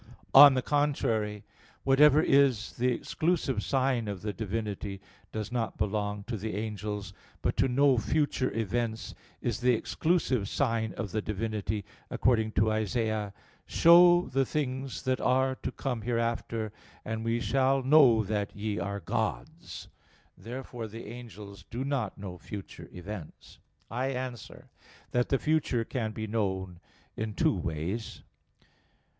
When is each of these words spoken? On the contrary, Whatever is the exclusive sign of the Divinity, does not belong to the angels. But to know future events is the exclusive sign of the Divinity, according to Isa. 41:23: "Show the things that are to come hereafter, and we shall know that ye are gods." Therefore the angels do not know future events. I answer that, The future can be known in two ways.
On 0.33 0.55
the 0.55 0.63
contrary, 0.63 1.43
Whatever 1.83 2.23
is 2.23 2.73
the 2.73 2.91
exclusive 2.91 3.61
sign 3.61 4.07
of 4.07 4.23
the 4.23 4.33
Divinity, 4.33 4.99
does 5.31 5.51
not 5.51 5.77
belong 5.77 6.23
to 6.23 6.37
the 6.37 6.55
angels. 6.55 7.13
But 7.43 7.55
to 7.57 7.67
know 7.67 7.99
future 7.99 8.51
events 8.51 9.13
is 9.43 9.59
the 9.59 9.75
exclusive 9.75 10.49
sign 10.49 10.93
of 10.95 11.11
the 11.11 11.21
Divinity, 11.21 11.85
according 12.09 12.53
to 12.53 12.73
Isa. 12.73 13.31
41:23: 13.67 13.67
"Show 13.67 14.21
the 14.29 14.43
things 14.43 15.03
that 15.03 15.21
are 15.21 15.53
to 15.61 15.71
come 15.71 16.01
hereafter, 16.01 16.73
and 17.05 17.23
we 17.23 17.39
shall 17.39 17.83
know 17.83 18.23
that 18.23 18.55
ye 18.55 18.79
are 18.79 19.01
gods." 19.01 19.87
Therefore 20.35 20.87
the 20.87 21.05
angels 21.05 21.63
do 21.69 21.83
not 21.85 22.17
know 22.17 22.39
future 22.39 22.89
events. 22.91 23.59
I 23.91 24.07
answer 24.07 24.67
that, 25.11 25.29
The 25.29 25.37
future 25.37 25.85
can 25.85 26.09
be 26.11 26.25
known 26.25 26.79
in 27.15 27.35
two 27.35 27.55
ways. 27.55 28.23